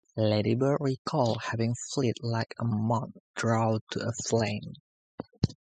Lady 0.17 0.55
Bird 0.55 0.79
recalled 0.81 1.39
having 1.43 1.75
felt 1.93 2.15
"like 2.23 2.55
a 2.57 2.65
moth 2.65 3.11
drawn 3.35 3.81
to 3.91 3.99
a 3.99 4.11
flame". 4.11 4.73